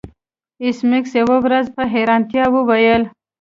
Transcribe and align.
ایس 0.63 0.77
میکس 0.89 1.11
یوه 1.21 1.37
ورځ 1.45 1.65
په 1.75 1.83
حیرانتیا 1.93 2.45
وویل 2.51 3.03